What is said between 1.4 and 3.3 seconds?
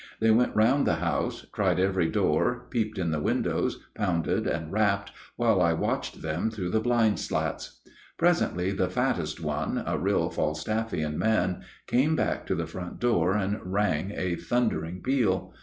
tried every door, peeped in the